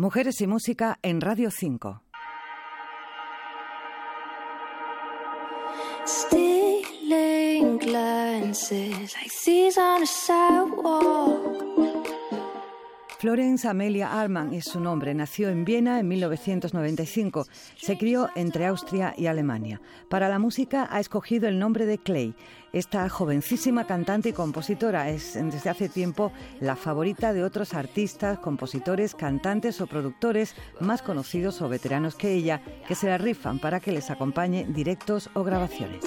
Mujeres 0.00 0.40
y 0.40 0.46
Música 0.46 0.96
en 1.02 1.20
Radio 1.20 1.50
5. 1.50 2.04
Stealing 6.06 7.78
glances 7.78 9.16
like 9.16 9.28
seas 9.28 9.76
on 9.76 10.04
a 10.04 10.06
sidewalk. 10.06 11.87
Florence 13.18 13.66
Amelia 13.66 14.20
Arman 14.20 14.54
es 14.54 14.66
su 14.66 14.78
nombre. 14.78 15.12
Nació 15.12 15.48
en 15.48 15.64
Viena 15.64 15.98
en 15.98 16.06
1995. 16.06 17.48
Se 17.76 17.98
crió 17.98 18.30
entre 18.36 18.64
Austria 18.66 19.12
y 19.18 19.26
Alemania. 19.26 19.80
Para 20.08 20.28
la 20.28 20.38
música 20.38 20.86
ha 20.88 21.00
escogido 21.00 21.48
el 21.48 21.58
nombre 21.58 21.84
de 21.84 21.98
Clay. 21.98 22.36
Esta 22.72 23.08
jovencísima 23.08 23.88
cantante 23.88 24.28
y 24.28 24.32
compositora 24.32 25.10
es 25.10 25.34
desde 25.34 25.68
hace 25.68 25.88
tiempo 25.88 26.30
la 26.60 26.76
favorita 26.76 27.32
de 27.32 27.42
otros 27.42 27.74
artistas, 27.74 28.38
compositores, 28.38 29.16
cantantes 29.16 29.80
o 29.80 29.88
productores 29.88 30.54
más 30.78 31.02
conocidos 31.02 31.60
o 31.60 31.68
veteranos 31.68 32.14
que 32.14 32.32
ella, 32.32 32.62
que 32.86 32.94
se 32.94 33.08
la 33.08 33.18
rifan 33.18 33.58
para 33.58 33.80
que 33.80 33.90
les 33.90 34.10
acompañe 34.10 34.64
directos 34.68 35.28
o 35.34 35.42
grabaciones. 35.42 36.04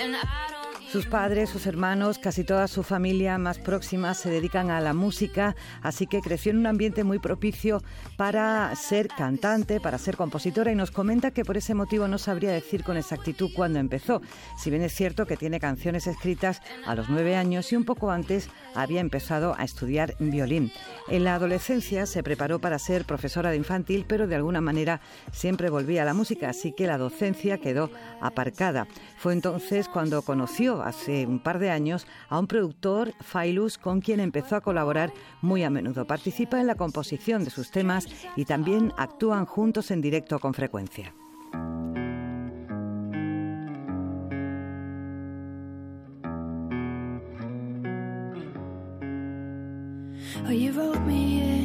And 0.00 0.16
I 0.16 0.49
Sus 0.90 1.06
padres, 1.06 1.50
sus 1.50 1.68
hermanos, 1.68 2.18
casi 2.18 2.42
toda 2.42 2.66
su 2.66 2.82
familia 2.82 3.38
más 3.38 3.60
próxima 3.60 4.12
se 4.14 4.28
dedican 4.28 4.70
a 4.70 4.80
la 4.80 4.92
música, 4.92 5.54
así 5.82 6.08
que 6.08 6.20
creció 6.20 6.50
en 6.50 6.58
un 6.58 6.66
ambiente 6.66 7.04
muy 7.04 7.20
propicio 7.20 7.80
para 8.16 8.74
ser 8.74 9.06
cantante, 9.06 9.78
para 9.78 9.98
ser 9.98 10.16
compositora 10.16 10.72
y 10.72 10.74
nos 10.74 10.90
comenta 10.90 11.30
que 11.30 11.44
por 11.44 11.56
ese 11.56 11.74
motivo 11.74 12.08
no 12.08 12.18
sabría 12.18 12.50
decir 12.50 12.82
con 12.82 12.96
exactitud 12.96 13.50
cuándo 13.54 13.78
empezó. 13.78 14.20
Si 14.58 14.68
bien 14.68 14.82
es 14.82 14.92
cierto 14.92 15.26
que 15.26 15.36
tiene 15.36 15.60
canciones 15.60 16.08
escritas 16.08 16.60
a 16.84 16.96
los 16.96 17.08
nueve 17.08 17.36
años 17.36 17.70
y 17.70 17.76
un 17.76 17.84
poco 17.84 18.10
antes 18.10 18.50
había 18.74 19.00
empezado 19.00 19.54
a 19.56 19.62
estudiar 19.62 20.16
violín. 20.18 20.72
En 21.06 21.22
la 21.22 21.36
adolescencia 21.36 22.04
se 22.04 22.24
preparó 22.24 22.58
para 22.58 22.80
ser 22.80 23.04
profesora 23.04 23.50
de 23.50 23.56
infantil, 23.56 24.06
pero 24.08 24.26
de 24.26 24.34
alguna 24.34 24.60
manera 24.60 25.00
siempre 25.30 25.70
volvía 25.70 26.02
a 26.02 26.06
la 26.06 26.14
música, 26.14 26.48
así 26.48 26.72
que 26.72 26.88
la 26.88 26.98
docencia 26.98 27.58
quedó 27.58 27.90
aparcada. 28.20 28.88
Fue 29.18 29.32
entonces 29.32 29.86
cuando 29.86 30.22
conoció 30.22 30.79
hace 30.82 31.26
un 31.26 31.40
par 31.40 31.58
de 31.58 31.70
años 31.70 32.06
a 32.28 32.38
un 32.38 32.46
productor, 32.46 33.12
Failus, 33.20 33.78
con 33.78 34.00
quien 34.00 34.20
empezó 34.20 34.56
a 34.56 34.60
colaborar 34.60 35.12
muy 35.40 35.62
a 35.62 35.70
menudo. 35.70 36.06
Participa 36.06 36.60
en 36.60 36.66
la 36.66 36.74
composición 36.74 37.44
de 37.44 37.50
sus 37.50 37.70
temas 37.70 38.06
y 38.36 38.44
también 38.44 38.92
actúan 38.96 39.46
juntos 39.46 39.90
en 39.90 40.00
directo 40.00 40.38
con 40.38 40.54
frecuencia. 40.54 41.14
Oh, 50.46 50.52
you 50.52 50.72
wrote 50.72 51.00
me 51.06 51.40
in. 51.42 51.60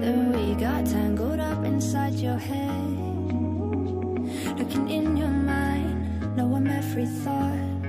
Then 0.00 0.32
we 0.32 0.54
got 0.54 0.86
tangled 0.86 1.40
up 1.40 1.62
inside 1.62 2.14
your 2.14 2.38
head. 2.38 3.09
Looking 4.60 4.90
in 4.90 5.16
your 5.16 5.28
mind, 5.28 6.36
know 6.36 6.54
I'm 6.54 6.66
every 6.66 7.06
thought. 7.06 7.80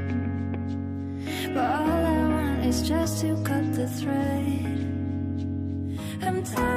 But 1.53 1.66
all 1.69 2.05
I 2.05 2.28
want 2.30 2.66
is 2.66 2.88
just 2.88 3.19
to 3.22 3.36
cut 3.44 3.73
the 3.73 3.89
thread. 3.89 4.63
I'm 6.22 6.41
tied 6.44 6.70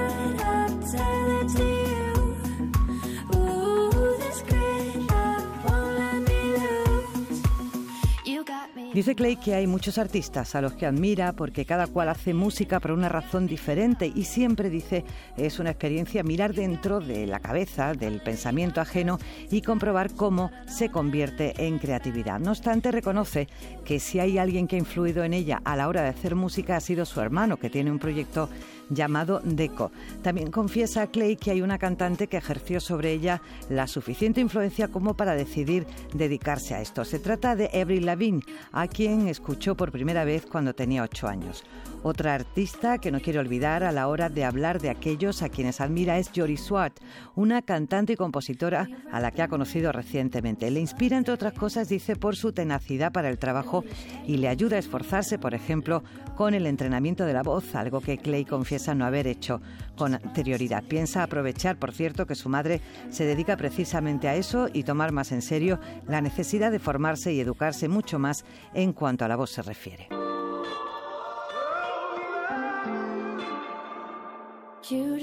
Dice 8.95 9.17
Clay 9.17 9.35
que 9.35 9.57
hay 9.57 9.67
muchos 9.67 9.99
artistas 9.99 10.55
a 10.55 10.61
los 10.61 10.75
que 10.75 10.87
admira 10.87 11.33
porque 11.33 11.65
cada 11.65 11.89
cual 11.89 12.09
hace 12.09 12.33
música 12.33 12.79
por 12.79 12.93
una 12.93 13.09
razón 13.09 13.49
diferente 13.49 14.07
y 14.15 14.23
siempre 14.23 14.71
dice 14.71 15.05
es 15.37 15.59
una 15.59 15.71
experiencia 15.71 16.23
mirar 16.23 16.55
dentro 16.55 17.01
de 17.01 17.27
la 17.27 17.41
cabeza, 17.41 17.95
del 17.95 18.21
pensamiento 18.21 18.81
ajeno 18.81 19.19
y 19.51 19.63
comprobar 19.63 20.13
cómo 20.15 20.53
se 20.69 20.91
convierte 20.91 21.67
en 21.67 21.81
creatividad. 21.81 22.39
No 22.39 22.53
obstante, 22.53 22.93
reconoce 22.93 23.49
que 23.85 23.99
si 23.99 24.21
hay 24.21 24.39
alguien 24.39 24.69
que 24.69 24.77
ha 24.77 24.79
influido 24.79 25.25
en 25.25 25.35
ella 25.35 25.61
a 25.65 25.75
la 25.75 25.89
hora 25.89 26.03
de 26.03 26.11
hacer 26.11 26.37
música 26.37 26.77
ha 26.77 26.81
sido 26.81 27.05
su 27.05 27.21
hermano, 27.21 27.57
que 27.57 27.71
tiene 27.71 27.91
un 27.91 27.99
proyecto 27.99 28.49
llamado 28.91 29.41
Deco. 29.45 29.91
También 30.23 30.51
confiesa 30.51 31.07
Clay 31.09 31.37
que 31.37 31.51
hay 31.51 31.63
una 31.63 31.79
cantante 31.79 32.27
que 32.27 32.37
ejerció 32.37 32.81
sobre 32.81 33.13
ella 33.13 33.43
la 33.69 33.87
suficiente 33.87 34.41
influencia 34.41 34.89
como 34.89 35.15
para 35.15 35.35
decidir 35.35 35.87
dedicarse 36.13 36.75
a 36.75 36.81
esto. 36.81 37.05
Se 37.05 37.19
trata 37.19 37.57
de 37.57 37.71
Avril 37.81 38.07
Lavigne, 38.07 38.43
a 38.73 38.87
quien 38.89 39.29
escuchó 39.29 39.75
por 39.77 39.93
primera 39.93 40.25
vez 40.25 40.47
cuando 40.47 40.75
tenía 40.75 41.03
ocho 41.03 41.29
años. 41.29 41.65
Otra 42.07 42.35
artista 42.35 42.99
que 42.99 43.11
no 43.11 43.19
quiere 43.19 43.39
olvidar 43.39 43.83
a 43.83 43.91
la 43.91 44.09
hora 44.09 44.29
de 44.29 44.45
hablar 44.45 44.79
de 44.79 44.91
aquellos 44.91 45.41
a 45.41 45.49
quienes 45.49 45.81
admira 45.81 46.19
es 46.19 46.31
Jory 46.37 46.59
Swart, 46.59 46.99
una 47.35 47.63
cantante 47.63 48.13
y 48.13 48.17
compositora 48.17 48.87
a 49.11 49.21
la 49.21 49.31
que 49.31 49.41
ha 49.41 49.49
conocido 49.49 49.91
recientemente. 49.91 50.71
Le 50.71 50.81
inspira, 50.81 51.17
entre 51.17 51.33
otras 51.33 51.55
cosas, 51.55 51.89
dice, 51.89 52.15
por 52.15 52.37
su 52.37 52.53
tenacidad 52.53 53.11
para 53.11 53.31
el 53.31 53.39
trabajo 53.39 53.85
y 54.27 54.37
le 54.37 54.49
ayuda 54.49 54.77
a 54.77 54.81
esforzarse, 54.81 55.39
por 55.39 55.55
ejemplo, 55.55 56.05
con 56.37 56.53
el 56.53 56.67
entrenamiento 56.67 57.25
de 57.25 57.33
la 57.33 57.43
voz, 57.43 57.75
algo 57.75 58.03
que 58.03 58.19
Clay 58.19 58.45
confiesa 58.45 58.95
no 58.95 59.07
haber 59.07 59.27
hecho 59.27 59.63
con 59.97 60.13
anterioridad. 60.13 60.85
Piensa 60.85 61.23
aprovechar, 61.23 61.79
por 61.79 61.93
cierto, 61.93 62.27
que 62.27 62.35
su 62.35 62.51
madre 62.51 62.83
se 63.09 63.25
dedica 63.25 63.57
precisamente 63.57 64.29
a 64.29 64.35
eso 64.35 64.69
y 64.71 64.83
tomar 64.83 65.13
más 65.13 65.33
en 65.33 65.41
serio 65.41 65.81
la 66.07 66.21
necesidad 66.21 66.71
de 66.71 66.81
formarse 66.81 67.33
y 67.33 67.41
educarse 67.41 67.89
mucho 67.89 68.19
más 68.19 68.45
en 68.75 68.93
cuanto 68.93 69.25
a 69.25 69.29
la 69.29 69.37
voz 69.37 69.53
se 69.53 69.63
refiere. 69.63 70.14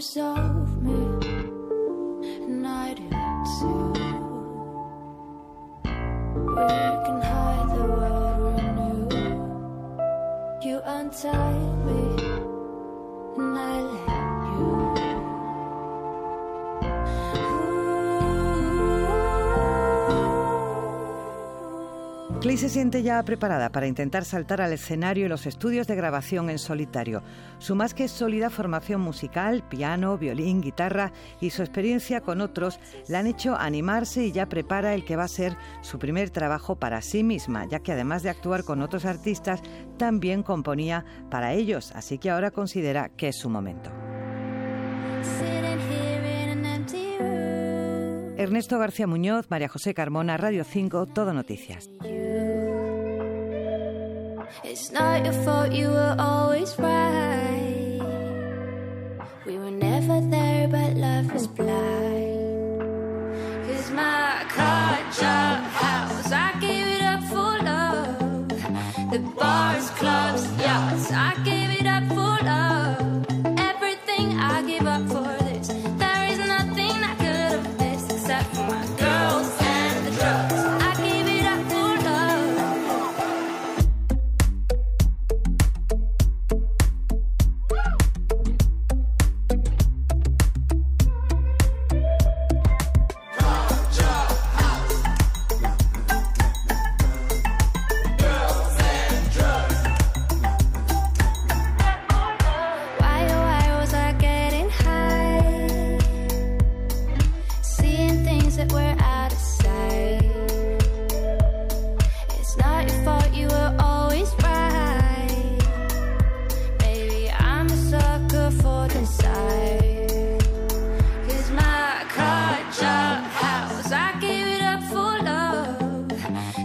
You 0.02 0.41
Clay 22.42 22.58
se 22.58 22.70
siente 22.70 23.04
ya 23.04 23.22
preparada 23.22 23.72
para 23.72 23.86
intentar 23.86 24.26
saltar 24.26 24.62
al 24.62 24.74
escenario 24.74 25.28
y 25.28 25.30
los 25.30 25.46
estudios 25.46 25.86
de 25.86 25.96
grabación 25.96 26.50
en 26.50 26.58
solitario. 26.58 27.22
Su 27.60 27.76
más 27.76 27.94
que 27.94 28.08
sólida 28.08 28.50
formación 28.50 29.00
musical, 29.00 29.64
piano, 29.70 30.18
violín, 30.18 30.60
guitarra 30.60 31.12
y 31.40 31.52
su 31.52 31.62
experiencia 31.62 32.22
con 32.22 32.42
otros 32.42 32.80
la 33.08 33.20
han 33.20 33.28
hecho 33.28 33.56
animarse 33.56 34.26
y 34.26 34.32
ya 34.32 34.50
prepara 34.50 34.96
el 34.96 35.06
que 35.06 35.18
va 35.18 35.26
a 35.26 35.28
ser 35.28 35.56
su 35.82 36.00
primer 36.00 36.32
trabajo 36.32 36.78
para 36.78 37.04
sí 37.04 37.24
misma, 37.24 37.68
ya 37.68 37.82
que 37.82 37.92
además 37.92 38.24
de 38.24 38.32
actuar 38.32 38.64
con 38.64 38.82
otros 38.82 39.06
artistas, 39.06 39.62
también 40.00 40.42
componía 40.42 41.06
para 41.30 41.54
ellos, 41.54 41.92
así 41.92 42.18
que 42.18 42.32
ahora 42.32 42.50
considera 42.50 43.10
que 43.10 43.28
es 43.28 43.36
su 43.36 43.52
momento. 43.52 43.92
Ernesto 48.42 48.80
García 48.80 49.06
Muñoz, 49.06 49.46
María 49.52 49.68
José 49.68 49.94
Carmona, 49.94 50.36
Radio 50.38 50.64
5, 50.64 51.06
Todo 51.06 51.32
Noticias. 51.32 51.92
It's 54.64 54.92
not 54.92 55.24
your 55.26 55.34
fault, 55.44 55.72
you 55.72 55.88
were 55.90 56.16
always 56.20 56.78
right. 56.78 58.00
We 59.46 59.58
were 59.58 59.72
never 59.72 60.22
there, 60.22 60.68
but 60.68 60.94
love 60.96 61.34
was 61.34 61.48
blind. 61.48 61.91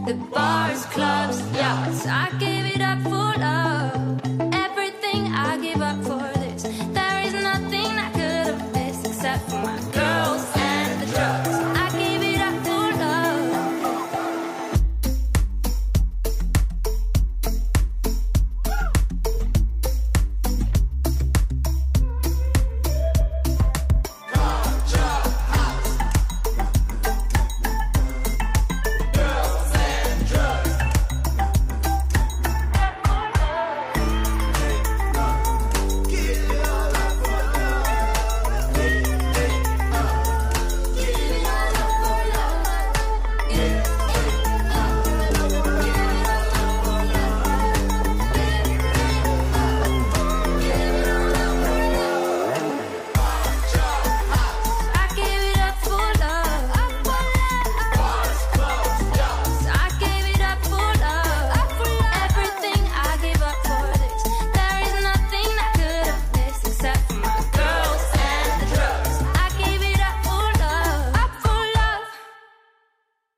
the 0.07 0.15
bars, 0.15 0.85
clubs, 0.87 1.41
yachts. 1.53 2.07
I 2.07 2.31
gave 2.39 2.65
it 2.77 2.81
up 2.81 3.03
for 3.03 3.41
love. 3.41 3.76